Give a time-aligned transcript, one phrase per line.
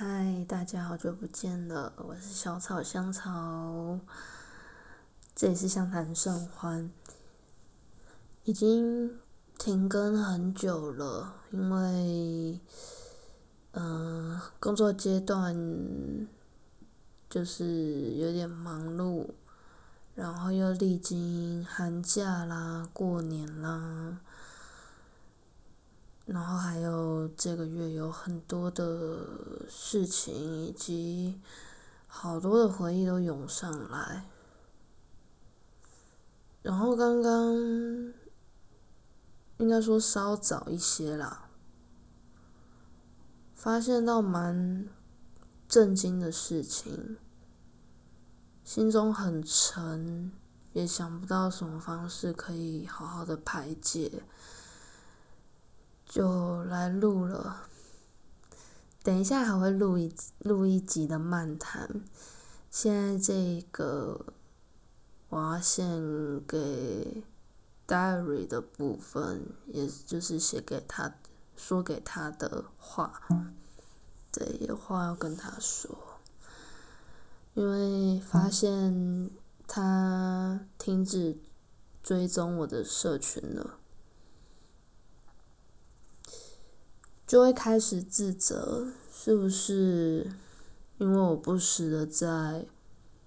[0.00, 3.98] 嗨，大家好久不见了，我是小草香草，
[5.34, 6.88] 这里是相谈甚欢，
[8.44, 9.18] 已经
[9.58, 12.60] 停更很久了，因为，
[13.72, 15.52] 嗯，工作阶段
[17.28, 19.30] 就是有点忙碌，
[20.14, 24.20] 然后又历经寒假啦、过年啦。
[26.30, 31.40] 然后还有这个月有很多的事情，以及
[32.06, 34.26] 好多的回忆都涌上来。
[36.60, 37.54] 然后刚刚
[39.56, 41.48] 应该说稍早一些啦，
[43.54, 44.86] 发现到蛮
[45.66, 47.16] 震惊的事情，
[48.62, 50.30] 心中很沉，
[50.74, 54.22] 也想不到什么方式可以好好的排解。
[56.08, 57.68] 就来录了，
[59.02, 62.00] 等一下还会录一录一集的漫谈。
[62.70, 64.32] 现在这个
[65.28, 65.86] 我要献
[66.46, 67.22] 给
[67.86, 71.14] Diary 的部分，也就是写给他
[71.56, 73.20] 说给他的话，
[74.32, 75.94] 对，有话要跟他说，
[77.52, 79.30] 因为发现
[79.66, 81.36] 他停止
[82.02, 83.78] 追踪我的社群了。
[87.28, 90.32] 就会开始自责，是不是
[90.96, 92.64] 因为我不时的在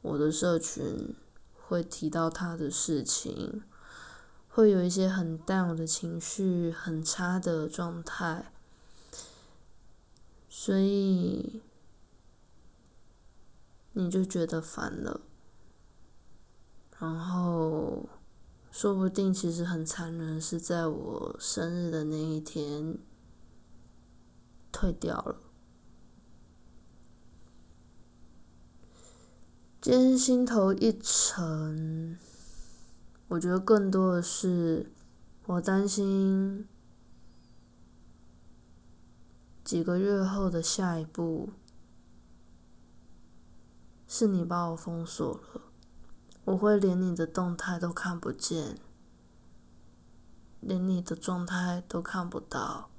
[0.00, 1.14] 我的社群
[1.54, 3.62] 会提到他的事情，
[4.48, 8.50] 会有一些很淡，我的情绪，很差的状态，
[10.48, 11.60] 所以
[13.92, 15.20] 你就觉得烦了，
[16.98, 18.08] 然后
[18.70, 22.96] 说不定其实很残忍，是在我生日的那一天。
[24.72, 25.36] 退掉了。
[29.80, 32.16] 今天心头一沉，
[33.28, 34.90] 我觉得更多的是
[35.44, 36.68] 我担心
[39.64, 41.50] 几个月后的下一步
[44.06, 45.62] 是你把我封锁了，
[46.44, 48.78] 我会连你的动态都看不见，
[50.60, 52.91] 连你的状态都看不到。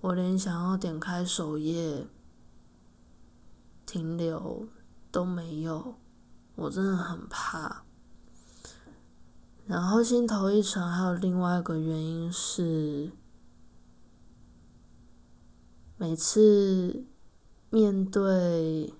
[0.00, 2.06] 我连想要点开首页
[3.84, 4.68] 停留
[5.10, 5.96] 都没有，
[6.54, 7.82] 我真的很怕。
[9.66, 13.10] 然后心头一沉，还有另外一个原因是，
[15.96, 17.04] 每次
[17.70, 18.94] 面对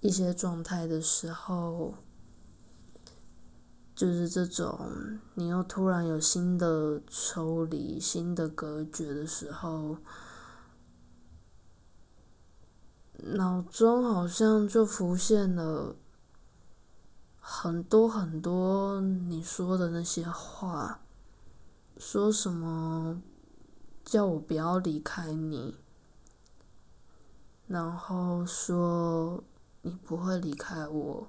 [0.00, 1.94] 一些状态的时候。
[4.00, 9.98] 就是这种，你又突然有新的抽离、新的隔绝的时候，
[13.18, 15.94] 脑中好像就浮现了
[17.38, 21.02] 很多很多你说的那些话，
[21.98, 23.20] 说什么
[24.02, 25.76] 叫我不要离开你，
[27.66, 29.44] 然后说
[29.82, 31.28] 你不会离开我。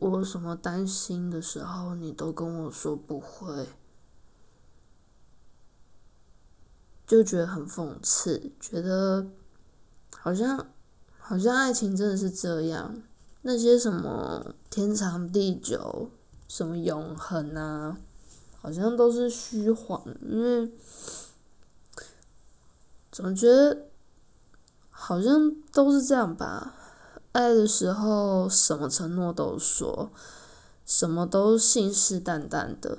[0.00, 3.68] 我什么担心的时候，你都跟我说不会，
[7.06, 9.26] 就觉得很讽刺，觉得
[10.16, 10.68] 好像
[11.18, 13.02] 好像爱情真的是这样，
[13.42, 16.10] 那些什么天长地久、
[16.48, 17.98] 什么永恒啊，
[18.56, 20.72] 好像都是虚幻，因为
[23.12, 23.88] 总觉得
[24.88, 26.74] 好像都是这样吧。
[27.32, 30.10] 爱的时候，什么承诺都说，
[30.84, 32.98] 什么都信誓旦旦的，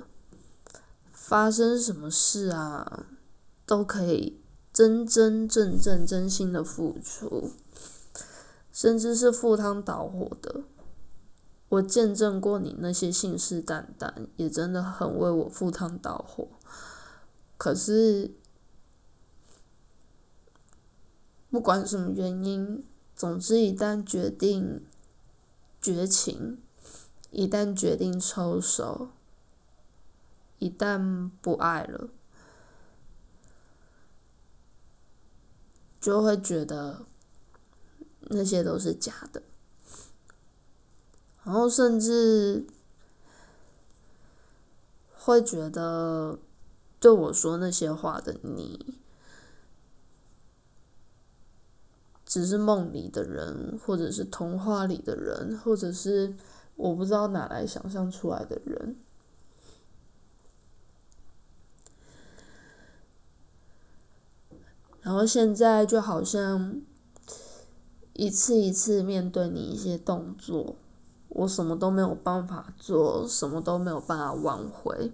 [1.12, 3.04] 发生什么事啊，
[3.66, 4.40] 都可以
[4.72, 7.50] 真真正正、真心的付出，
[8.72, 10.62] 甚至是赴汤蹈火的。
[11.68, 16.48] 我见证过你那些信誓旦旦，也真的很为我赴汤蹈火。
[17.58, 18.30] 可是，
[21.50, 22.82] 不管什么原因。
[23.22, 24.84] 总之，一旦决定
[25.80, 26.58] 绝情，
[27.30, 29.10] 一旦决定抽手，
[30.58, 32.08] 一旦不爱了，
[36.00, 37.06] 就会觉得
[38.22, 39.40] 那些都是假的，
[41.44, 42.66] 然后甚至
[45.14, 46.40] 会觉得
[46.98, 48.98] 对我说那些话的你。
[52.32, 56.34] 只是梦里的人，或者是童话里的人，或者是
[56.76, 58.96] 我不知道哪来想象出来的人。
[65.02, 66.80] 然后现在就好像
[68.14, 70.76] 一次一次面对你一些动作，
[71.28, 75.12] 我什么都没有办法做，什么都没有办法挽回，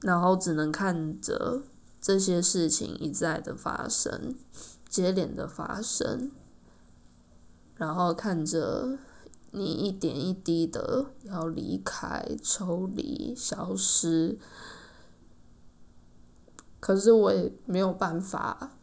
[0.00, 1.60] 然后只能看着
[2.00, 4.34] 这些事情一再的发生，
[4.92, 6.30] 接连的发生，
[7.76, 8.98] 然后看着
[9.50, 14.38] 你一点一滴的要离开、抽离、消失。
[16.78, 18.76] 可是我也没有办法，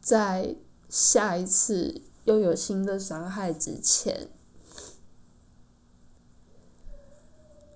[0.00, 0.56] 在
[0.88, 4.28] 下一次又有新的伤害之前，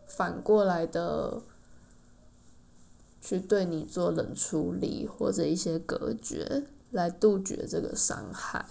[0.09, 1.43] 反过来的
[3.23, 8.67] 去对你做冷处理或者一些隔绝，来杜绝这个伤害。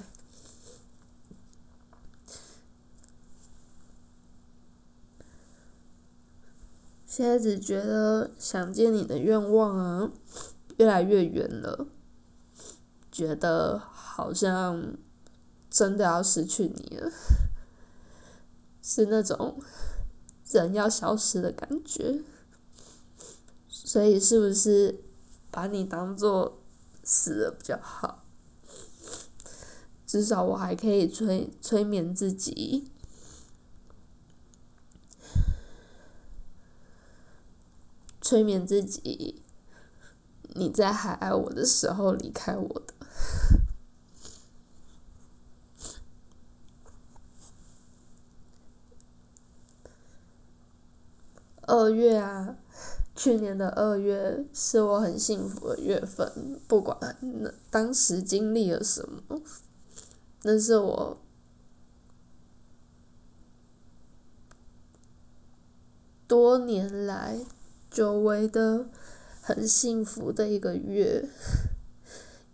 [7.07, 10.11] 现在只觉得想见你的愿望啊，
[10.77, 11.87] 越来越远了。
[13.11, 14.95] 觉得好像
[15.69, 17.11] 真的要失去你了，
[18.81, 19.61] 是那种
[20.49, 22.21] 人要消失的感觉。
[23.83, 25.03] 所以是不是
[25.49, 26.61] 把你当做
[27.03, 28.23] 死了比较好？
[30.05, 32.89] 至少我还可以催催眠自己。
[38.21, 39.41] 催眠自己，
[40.53, 42.93] 你在还爱我的时候离开我的。
[51.63, 52.50] 二月啊，
[53.15, 59.41] 去年的二月是我很幸福的月份，不管那当时经历了什么，
[60.43, 61.17] 那是我
[66.27, 67.39] 多年来。
[67.91, 68.85] 久违的、
[69.41, 71.27] 很幸福的一个月，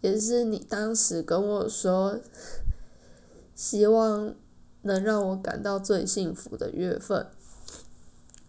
[0.02, 2.20] 也是你当时跟我说，
[3.54, 4.34] 希望
[4.82, 7.28] 能让我感到最幸福的月份。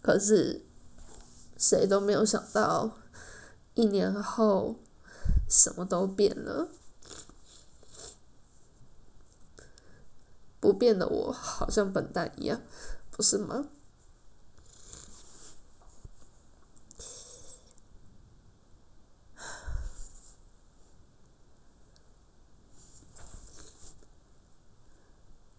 [0.01, 0.65] 可是，
[1.59, 2.97] 谁都没有想到，
[3.73, 4.79] 一年后，
[5.49, 6.69] 什么都变了。
[10.61, 12.61] 不变的我，好像笨蛋一样，
[13.11, 13.67] 不是吗？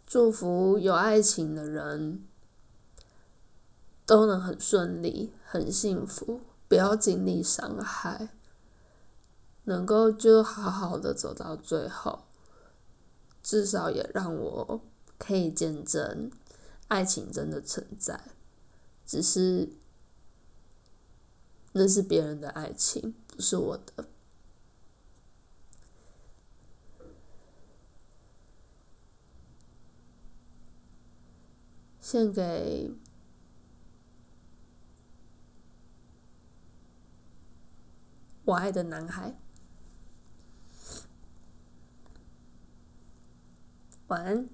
[0.07, 2.27] 祝福有爱情的人
[4.11, 8.31] 都能很顺利、很幸福，不要经历伤害，
[9.63, 12.25] 能够就好好的走到最后。
[13.41, 14.81] 至少也让我
[15.17, 16.29] 可以见证
[16.89, 18.21] 爱情真的存在，
[19.07, 19.69] 只是
[21.71, 24.07] 那是别人的爱情，不是我的。
[32.01, 32.91] 献给
[38.51, 39.33] 我爱的男孩，
[44.09, 44.49] 晚安。